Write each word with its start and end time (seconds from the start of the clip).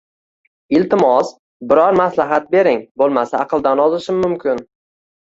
Iltimos, 0.77 1.29
biror 1.73 1.99
maslahat 2.01 2.51
bering, 2.57 2.83
bo‘lmasa 3.03 3.47
aqldan 3.47 3.87
ozishim 3.89 4.23
mumkin. 4.29 4.69